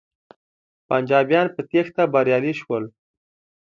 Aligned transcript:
پنجابیان 0.87 1.47
په 1.55 1.61
تیښته 1.69 2.03
بریالی 2.13 2.53
شول. 2.61 2.83